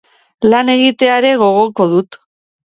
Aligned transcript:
Lan 0.53 0.71
egitea 0.75 1.19
ere 1.23 1.35
gogoko 1.43 1.89
dut. 1.93 2.19